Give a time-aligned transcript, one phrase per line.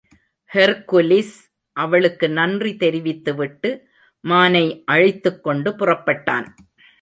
[0.51, 1.35] Hercules
[1.77, 3.71] அவளுக்கு நன்றி தெரிவித்துவிட்டு,
[4.23, 4.65] மானை
[4.85, 6.47] அழைத்துக்கொண்டு புறப்பட்டான்.